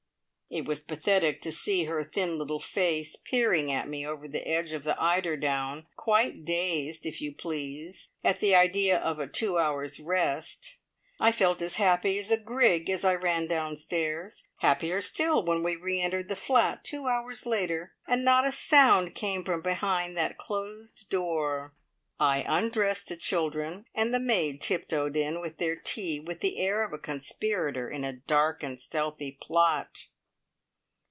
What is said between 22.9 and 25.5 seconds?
the children, and the maid tiptoed in